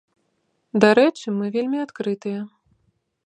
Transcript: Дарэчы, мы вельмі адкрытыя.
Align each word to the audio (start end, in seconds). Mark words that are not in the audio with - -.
Дарэчы, 0.85 1.27
мы 1.41 1.45
вельмі 1.55 1.77
адкрытыя. 1.85 2.39